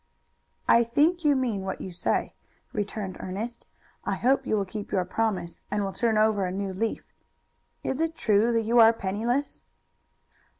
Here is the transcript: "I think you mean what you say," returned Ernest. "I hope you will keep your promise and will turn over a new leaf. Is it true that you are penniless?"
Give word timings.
"I 0.67 0.83
think 0.83 1.23
you 1.23 1.35
mean 1.35 1.61
what 1.61 1.79
you 1.79 1.91
say," 1.91 2.33
returned 2.73 3.17
Ernest. 3.19 3.67
"I 4.03 4.15
hope 4.15 4.47
you 4.47 4.57
will 4.57 4.65
keep 4.65 4.91
your 4.91 5.05
promise 5.05 5.61
and 5.69 5.83
will 5.83 5.93
turn 5.93 6.17
over 6.17 6.43
a 6.43 6.51
new 6.51 6.73
leaf. 6.73 7.13
Is 7.83 8.01
it 8.01 8.15
true 8.15 8.51
that 8.51 8.63
you 8.63 8.79
are 8.79 8.93
penniless?" 8.93 9.63